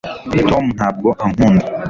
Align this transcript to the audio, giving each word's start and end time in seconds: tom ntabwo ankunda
tom 0.49 0.63
ntabwo 0.77 1.09
ankunda 1.25 1.65